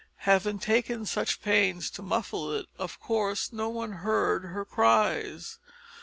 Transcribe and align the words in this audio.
Having 0.25 0.57
taken 0.57 1.05
such 1.05 1.43
pains 1.43 1.91
to 1.91 2.01
muffle 2.01 2.51
it, 2.53 2.65
of 2.79 2.99
course 2.99 3.53
no 3.53 3.69
one 3.69 3.91
heard 3.91 4.45
her 4.45 4.65
cries. 4.65 5.59